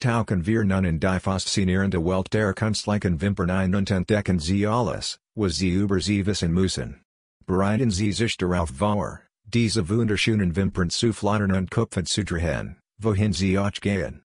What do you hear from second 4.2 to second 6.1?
sie alles, was sie über